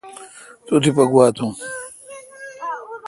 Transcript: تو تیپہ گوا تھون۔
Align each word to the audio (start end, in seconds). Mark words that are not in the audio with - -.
تو 0.65 0.73
تیپہ 0.83 1.05
گوا 1.11 1.25
تھون۔ 1.35 1.51